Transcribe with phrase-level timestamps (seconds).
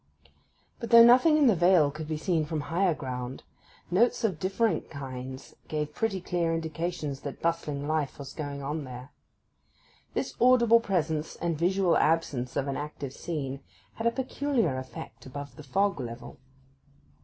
[0.79, 3.43] But though nothing in the vale could be seen from higher ground,
[3.91, 9.11] notes of differing kinds gave pretty clear indications that bustling life was going on there.
[10.15, 13.59] This audible presence and visual absence of an active scene
[13.93, 16.39] had a peculiar effect above the fog level.